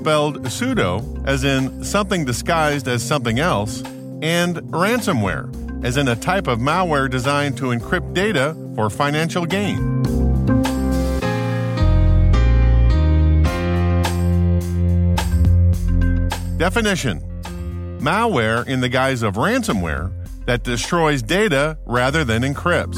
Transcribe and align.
Spelled 0.00 0.50
pseudo, 0.50 1.04
as 1.26 1.44
in 1.44 1.84
something 1.84 2.24
disguised 2.24 2.88
as 2.88 3.02
something 3.02 3.38
else, 3.38 3.82
and 4.22 4.56
ransomware, 4.72 5.84
as 5.84 5.98
in 5.98 6.08
a 6.08 6.16
type 6.16 6.46
of 6.46 6.58
malware 6.58 7.10
designed 7.10 7.58
to 7.58 7.64
encrypt 7.64 8.14
data 8.14 8.56
for 8.74 8.88
financial 8.88 9.44
gain. 9.44 10.02
Definition 16.56 17.20
Malware 18.00 18.66
in 18.66 18.80
the 18.80 18.88
guise 18.88 19.22
of 19.22 19.34
ransomware 19.34 20.10
that 20.46 20.62
destroys 20.64 21.20
data 21.20 21.76
rather 21.84 22.24
than 22.24 22.40
encrypts. 22.40 22.96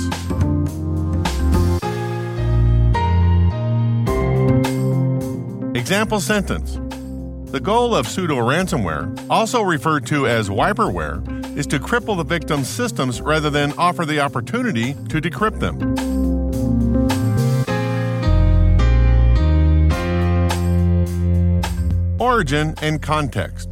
Example 5.75 6.21
sentence 6.21 6.79
The 7.53 7.61
goal 7.61 7.95
of 7.95 8.09
pseudo 8.09 8.37
ransomware, 8.37 9.27
also 9.29 9.61
referred 9.61 10.07
to 10.07 10.27
as 10.27 10.49
wiperware, 10.49 11.55
is 11.55 11.67
to 11.67 11.79
cripple 11.79 12.17
the 12.17 12.25
victim's 12.25 12.67
systems 12.67 13.21
rather 13.21 13.51
than 13.51 13.75
offer 13.75 14.07
the 14.07 14.21
opportunity 14.21 14.95
to 14.95 15.21
decrypt 15.21 15.61
them. 15.61 15.77
Origin 22.19 22.75
and 22.81 23.03
context. 23.03 23.69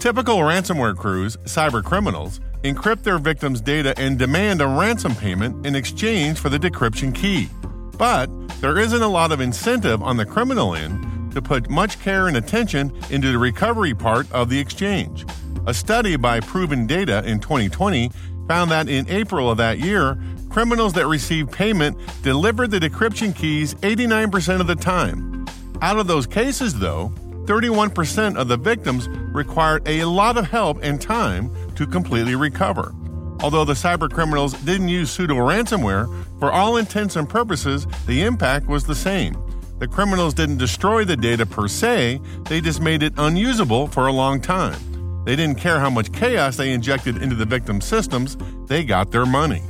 Typical 0.00 0.38
ransomware 0.38 0.96
crews, 0.96 1.36
cyber 1.44 1.84
criminals, 1.84 2.40
encrypt 2.64 3.04
their 3.04 3.18
victims' 3.18 3.60
data 3.60 3.94
and 3.96 4.18
demand 4.18 4.60
a 4.60 4.66
ransom 4.66 5.14
payment 5.14 5.64
in 5.64 5.76
exchange 5.76 6.40
for 6.40 6.48
the 6.48 6.58
decryption 6.58 7.14
key. 7.14 7.48
But 7.96 8.26
there 8.60 8.80
isn't 8.80 9.00
a 9.00 9.06
lot 9.06 9.30
of 9.30 9.40
incentive 9.40 10.02
on 10.02 10.16
the 10.16 10.26
criminal 10.26 10.74
end 10.74 11.15
to 11.36 11.42
put 11.42 11.68
much 11.68 12.00
care 12.00 12.28
and 12.28 12.36
attention 12.36 12.90
into 13.10 13.30
the 13.30 13.38
recovery 13.38 13.94
part 13.94 14.30
of 14.32 14.48
the 14.48 14.58
exchange. 14.58 15.26
A 15.66 15.74
study 15.74 16.16
by 16.16 16.40
Proven 16.40 16.86
Data 16.86 17.22
in 17.26 17.40
2020 17.40 18.10
found 18.48 18.70
that 18.70 18.88
in 18.88 19.08
April 19.10 19.50
of 19.50 19.58
that 19.58 19.78
year, 19.78 20.18
criminals 20.48 20.94
that 20.94 21.06
received 21.06 21.52
payment 21.52 21.98
delivered 22.22 22.70
the 22.70 22.78
decryption 22.78 23.36
keys 23.36 23.74
89% 23.74 24.60
of 24.60 24.66
the 24.66 24.74
time. 24.74 25.44
Out 25.82 25.98
of 25.98 26.06
those 26.06 26.26
cases, 26.26 26.78
though, 26.78 27.12
31% 27.44 28.36
of 28.36 28.48
the 28.48 28.56
victims 28.56 29.06
required 29.08 29.86
a 29.86 30.04
lot 30.04 30.38
of 30.38 30.48
help 30.48 30.78
and 30.82 31.00
time 31.00 31.50
to 31.74 31.86
completely 31.86 32.34
recover. 32.34 32.94
Although 33.40 33.66
the 33.66 33.74
cyber 33.74 34.10
criminals 34.10 34.54
didn't 34.62 34.88
use 34.88 35.10
pseudo 35.10 35.34
ransomware, 35.34 36.08
for 36.38 36.50
all 36.50 36.78
intents 36.78 37.14
and 37.14 37.28
purposes, 37.28 37.86
the 38.06 38.22
impact 38.22 38.66
was 38.68 38.84
the 38.84 38.94
same. 38.94 39.36
The 39.78 39.86
criminals 39.86 40.32
didn't 40.32 40.56
destroy 40.56 41.04
the 41.04 41.18
data 41.18 41.44
per 41.44 41.68
se, 41.68 42.20
they 42.44 42.62
just 42.62 42.80
made 42.80 43.02
it 43.02 43.12
unusable 43.18 43.88
for 43.88 44.06
a 44.06 44.12
long 44.12 44.40
time. 44.40 45.24
They 45.26 45.36
didn't 45.36 45.58
care 45.58 45.80
how 45.80 45.90
much 45.90 46.12
chaos 46.12 46.56
they 46.56 46.72
injected 46.72 47.20
into 47.22 47.36
the 47.36 47.44
victim's 47.44 47.84
systems, 47.84 48.38
they 48.66 48.84
got 48.84 49.10
their 49.10 49.26
money. 49.26 49.62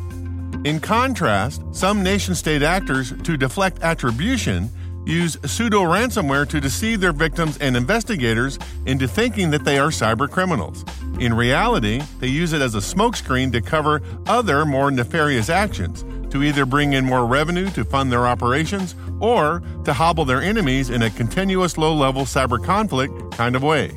In 0.65 0.79
contrast, 0.79 1.63
some 1.73 2.05
nation 2.05 2.37
state 2.37 2.63
actors, 2.63 3.15
to 3.25 3.37
deflect 3.37 3.83
attribution, 3.83 4.71
use 5.07 5.37
pseudo 5.45 5.83
ransomware 5.83 6.49
to 6.49 6.61
deceive 6.61 7.01
their 7.01 7.13
victims 7.13 7.59
and 7.59 7.77
investigators 7.77 8.59
into 8.87 9.09
thinking 9.09 9.51
that 9.51 9.65
they 9.65 9.79
are 9.79 9.89
cyber 9.89 10.31
criminals. 10.31 10.85
In 11.19 11.35
reality, 11.35 12.03
they 12.21 12.29
use 12.29 12.53
it 12.53 12.61
as 12.61 12.75
a 12.75 12.79
smokescreen 12.79 13.51
to 13.53 13.61
cover 13.61 14.03
other 14.27 14.65
more 14.67 14.91
nefarious 14.91 15.49
actions, 15.49 16.05
to 16.31 16.43
either 16.43 16.67
bring 16.67 16.93
in 16.93 17.05
more 17.05 17.27
revenue 17.27 17.71
to 17.71 17.85
fund 17.85 18.11
their 18.11 18.27
operations 18.27 18.95
or 19.21 19.63
to 19.85 19.93
hobble 19.93 20.25
their 20.25 20.43
enemies 20.43 20.91
in 20.91 21.03
a 21.03 21.11
continuous 21.11 21.79
low 21.79 21.95
level 21.95 22.23
cyber 22.23 22.63
conflict 22.63 23.33
kind 23.33 23.57
of 23.57 23.63
way. 23.63 23.97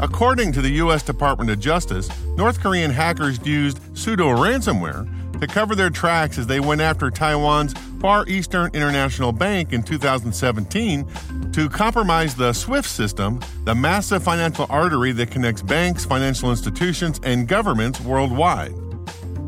According 0.00 0.52
to 0.52 0.62
the 0.62 0.70
U.S. 0.70 1.02
Department 1.02 1.50
of 1.50 1.60
Justice, 1.60 2.08
North 2.36 2.60
Korean 2.60 2.90
hackers 2.90 3.44
used 3.46 3.80
pseudo 3.96 4.28
ransomware 4.28 5.08
to 5.40 5.46
cover 5.46 5.74
their 5.74 5.90
tracks 5.90 6.38
as 6.38 6.46
they 6.46 6.60
went 6.60 6.80
after 6.80 7.10
Taiwan's 7.10 7.74
Far 8.00 8.26
Eastern 8.26 8.70
International 8.74 9.32
Bank 9.32 9.72
in 9.72 9.82
2017 9.82 11.06
to 11.52 11.68
compromise 11.68 12.34
the 12.34 12.52
SWIFT 12.52 12.88
system, 12.88 13.40
the 13.64 13.74
massive 13.74 14.22
financial 14.22 14.66
artery 14.68 15.12
that 15.12 15.30
connects 15.30 15.62
banks, 15.62 16.04
financial 16.04 16.50
institutions, 16.50 17.20
and 17.22 17.48
governments 17.48 18.00
worldwide. 18.00 18.74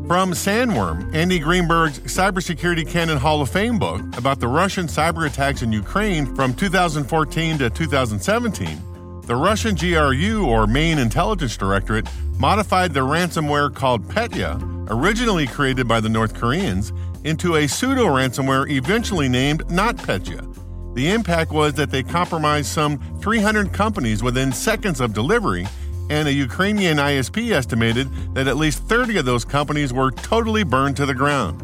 From 0.07 0.31
Sandworm, 0.31 1.13
Andy 1.13 1.37
Greenberg's 1.37 1.99
Cybersecurity 1.99 2.87
Canon 2.87 3.17
Hall 3.17 3.41
of 3.41 3.49
Fame 3.49 3.77
book 3.77 3.99
about 4.15 4.39
the 4.39 4.47
Russian 4.47 4.87
cyber 4.87 5.27
attacks 5.27 5.63
in 5.63 5.73
Ukraine 5.73 6.33
from 6.33 6.53
2014 6.53 7.57
to 7.57 7.69
2017, 7.69 9.21
the 9.23 9.35
Russian 9.35 9.75
GRU, 9.75 10.45
or 10.47 10.65
Main 10.65 10.97
Intelligence 10.97 11.57
Directorate, 11.57 12.07
modified 12.39 12.93
the 12.93 13.01
ransomware 13.01 13.75
called 13.75 14.09
Petya, 14.09 14.57
originally 14.87 15.45
created 15.45 15.89
by 15.89 15.99
the 15.99 16.07
North 16.07 16.33
Koreans, 16.35 16.93
into 17.25 17.57
a 17.57 17.67
pseudo 17.67 18.05
ransomware 18.05 18.69
eventually 18.71 19.27
named 19.27 19.65
NotPetya. 19.65 20.95
The 20.95 21.09
impact 21.09 21.51
was 21.51 21.73
that 21.73 21.91
they 21.91 22.01
compromised 22.01 22.69
some 22.69 22.97
300 23.19 23.73
companies 23.73 24.23
within 24.23 24.53
seconds 24.53 25.01
of 25.01 25.13
delivery, 25.13 25.67
and 26.09 26.27
a 26.27 26.33
Ukrainian 26.33 26.97
ISP 26.97 27.51
estimated 27.51 28.09
that 28.33 28.47
at 28.47 28.57
least 28.57 28.83
30 28.83 29.17
of 29.17 29.25
those 29.25 29.45
companies 29.45 29.93
were 29.93 30.11
totally 30.11 30.63
burned 30.63 30.97
to 30.97 31.05
the 31.05 31.13
ground. 31.13 31.63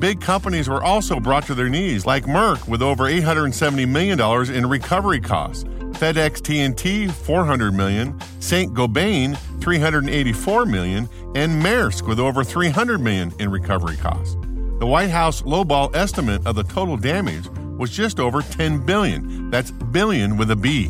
Big 0.00 0.20
companies 0.20 0.68
were 0.68 0.82
also 0.82 1.20
brought 1.20 1.46
to 1.46 1.54
their 1.54 1.68
knees, 1.68 2.04
like 2.04 2.24
Merck 2.24 2.66
with 2.66 2.82
over 2.82 3.04
$870 3.04 3.88
million 3.88 4.20
in 4.52 4.68
recovery 4.68 5.20
costs, 5.20 5.62
FedEx 5.62 6.40
TNT 6.40 7.08
400 7.10 7.72
million, 7.72 8.20
Saint 8.40 8.74
Gobain 8.74 9.38
384 9.60 10.66
million, 10.66 11.08
and 11.36 11.62
Maersk 11.62 12.08
with 12.08 12.18
over 12.18 12.42
300 12.42 13.00
million 13.00 13.32
in 13.38 13.50
recovery 13.50 13.96
costs. 13.96 14.36
The 14.80 14.86
White 14.86 15.10
House 15.10 15.42
lowball 15.42 15.94
estimate 15.94 16.44
of 16.44 16.56
the 16.56 16.64
total 16.64 16.96
damage 16.96 17.48
was 17.78 17.90
just 17.90 18.18
over 18.18 18.42
10 18.42 18.84
billion. 18.84 19.50
That's 19.50 19.70
billion 19.70 20.36
with 20.36 20.50
a 20.50 20.56
B. 20.56 20.88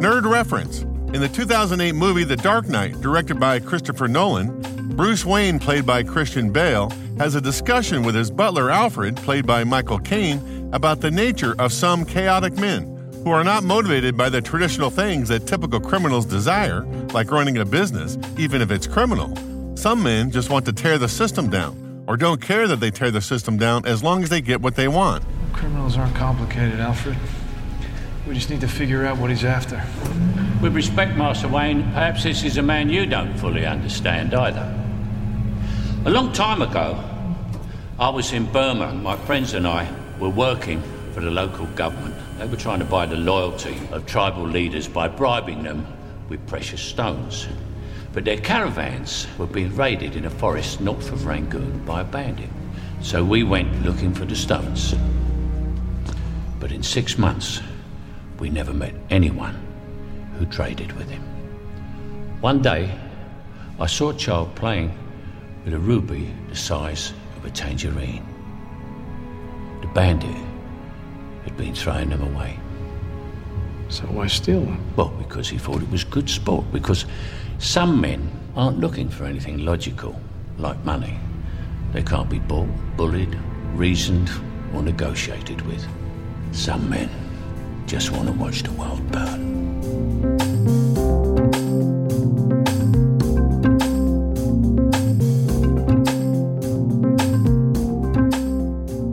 Nerd 0.00 0.24
reference. 0.24 0.80
In 1.12 1.20
the 1.20 1.28
2008 1.28 1.92
movie 1.92 2.24
The 2.24 2.34
Dark 2.34 2.66
Knight, 2.70 2.98
directed 3.02 3.38
by 3.38 3.60
Christopher 3.60 4.08
Nolan, 4.08 4.96
Bruce 4.96 5.26
Wayne, 5.26 5.58
played 5.58 5.84
by 5.84 6.02
Christian 6.02 6.50
Bale, 6.50 6.88
has 7.18 7.34
a 7.34 7.40
discussion 7.40 8.02
with 8.02 8.14
his 8.14 8.30
butler 8.30 8.70
Alfred, 8.70 9.16
played 9.16 9.46
by 9.46 9.62
Michael 9.62 9.98
Caine, 9.98 10.70
about 10.72 11.02
the 11.02 11.10
nature 11.10 11.54
of 11.58 11.70
some 11.70 12.06
chaotic 12.06 12.54
men 12.54 12.86
who 13.24 13.30
are 13.30 13.44
not 13.44 13.62
motivated 13.62 14.16
by 14.16 14.30
the 14.30 14.40
traditional 14.40 14.88
things 14.88 15.28
that 15.28 15.46
typical 15.46 15.78
criminals 15.78 16.24
desire, 16.24 16.80
like 17.12 17.30
running 17.30 17.58
a 17.58 17.66
business, 17.66 18.16
even 18.38 18.62
if 18.62 18.70
it's 18.70 18.86
criminal. 18.86 19.36
Some 19.76 20.02
men 20.02 20.30
just 20.30 20.48
want 20.48 20.64
to 20.64 20.72
tear 20.72 20.96
the 20.96 21.10
system 21.10 21.50
down, 21.50 22.04
or 22.06 22.16
don't 22.16 22.40
care 22.40 22.66
that 22.68 22.80
they 22.80 22.90
tear 22.90 23.10
the 23.10 23.20
system 23.20 23.58
down 23.58 23.84
as 23.84 24.02
long 24.02 24.22
as 24.22 24.30
they 24.30 24.40
get 24.40 24.62
what 24.62 24.76
they 24.76 24.88
want. 24.88 25.22
Criminals 25.52 25.98
aren't 25.98 26.14
complicated, 26.14 26.80
Alfred. 26.80 27.18
We 28.26 28.34
just 28.34 28.50
need 28.50 28.60
to 28.60 28.68
figure 28.68 29.06
out 29.06 29.16
what 29.16 29.30
he's 29.30 29.44
after. 29.44 29.82
With 30.62 30.74
respect, 30.74 31.16
Master 31.16 31.48
Wayne, 31.48 31.82
perhaps 31.92 32.22
this 32.22 32.44
is 32.44 32.58
a 32.58 32.62
man 32.62 32.90
you 32.90 33.06
don't 33.06 33.34
fully 33.38 33.64
understand 33.64 34.34
either. 34.34 34.76
A 36.04 36.10
long 36.10 36.30
time 36.32 36.60
ago, 36.60 37.02
I 37.98 38.10
was 38.10 38.32
in 38.32 38.44
Burma. 38.52 38.92
My 38.92 39.16
friends 39.16 39.54
and 39.54 39.66
I 39.66 39.90
were 40.18 40.28
working 40.28 40.82
for 41.12 41.20
the 41.20 41.30
local 41.30 41.64
government. 41.68 42.14
They 42.38 42.46
were 42.46 42.56
trying 42.56 42.80
to 42.80 42.84
buy 42.84 43.06
the 43.06 43.16
loyalty 43.16 43.78
of 43.90 44.04
tribal 44.04 44.46
leaders 44.46 44.86
by 44.86 45.08
bribing 45.08 45.62
them 45.62 45.86
with 46.28 46.46
precious 46.46 46.82
stones. 46.82 47.48
But 48.12 48.26
their 48.26 48.38
caravans 48.38 49.26
were 49.38 49.46
being 49.46 49.74
raided 49.74 50.14
in 50.14 50.26
a 50.26 50.30
forest 50.30 50.82
north 50.82 51.10
of 51.10 51.24
Rangoon 51.24 51.84
by 51.86 52.02
a 52.02 52.04
bandit. 52.04 52.50
So 53.00 53.24
we 53.24 53.44
went 53.44 53.82
looking 53.82 54.12
for 54.14 54.26
the 54.26 54.36
stones. 54.36 54.94
But 56.58 56.70
in 56.70 56.82
six 56.82 57.16
months, 57.16 57.60
we 58.40 58.48
never 58.48 58.72
met 58.72 58.94
anyone 59.10 59.54
who 60.38 60.46
traded 60.46 60.90
with 60.92 61.08
him. 61.08 61.22
One 62.40 62.62
day, 62.62 62.98
I 63.78 63.86
saw 63.86 64.10
a 64.10 64.16
child 64.16 64.54
playing 64.56 64.98
with 65.64 65.74
a 65.74 65.78
ruby 65.78 66.34
the 66.48 66.56
size 66.56 67.12
of 67.36 67.44
a 67.44 67.50
tangerine. 67.50 68.26
The 69.82 69.88
bandit 69.88 70.36
had 71.44 71.56
been 71.56 71.74
throwing 71.74 72.08
them 72.08 72.22
away. 72.34 72.58
So 73.90 74.04
why 74.04 74.26
steal 74.26 74.60
them? 74.60 74.82
Well, 74.96 75.08
because 75.08 75.48
he 75.48 75.58
thought 75.58 75.82
it 75.82 75.90
was 75.90 76.04
good 76.04 76.30
sport. 76.30 76.64
Because 76.72 77.04
some 77.58 78.00
men 78.00 78.30
aren't 78.56 78.78
looking 78.78 79.10
for 79.10 79.24
anything 79.24 79.58
logical, 79.64 80.18
like 80.58 80.82
money. 80.84 81.18
They 81.92 82.02
can't 82.02 82.30
be 82.30 82.38
bought, 82.38 82.68
bullied, 82.96 83.36
reasoned, 83.74 84.30
or 84.72 84.82
negotiated 84.82 85.60
with. 85.62 85.86
Some 86.52 86.88
men 86.88 87.10
just 87.90 88.12
want 88.12 88.28
to 88.28 88.32
watch 88.34 88.62
the 88.62 88.70
world 88.70 89.04
burn. 89.10 89.50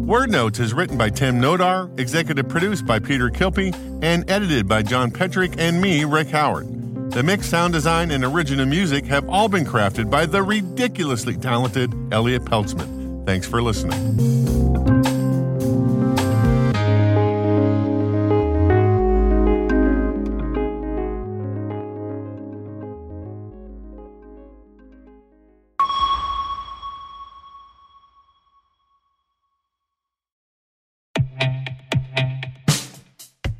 Word 0.06 0.29
Notes 0.29 0.59
is 0.59 0.75
written 0.75 0.95
by 0.95 1.09
Tim 1.09 1.41
Nodar, 1.41 2.00
executive 2.00 2.47
produced 2.47 2.85
by 2.85 3.00
Peter 3.00 3.31
Kilpe, 3.31 3.74
and 4.03 4.29
edited 4.29 4.68
by 4.68 4.83
John 4.83 5.09
Petrik 5.09 5.56
and 5.57 5.81
me, 5.81 6.06
Rick 6.06 6.27
Howard. 6.27 6.68
The 7.12 7.24
mix, 7.24 7.47
sound 7.47 7.74
design, 7.74 8.12
and 8.12 8.24
original 8.24 8.68
music 8.68 9.06
have 9.06 9.27
all 9.27 9.50
been 9.50 9.65
crafted 9.65 10.12
by 10.12 10.27
the 10.27 10.44
ridiculously 10.44 11.35
talented 11.35 11.91
Elliott 12.13 12.45
Peltzman. 12.45 13.25
Thanks 13.25 13.47
for 13.47 13.59
listening. 13.59 14.76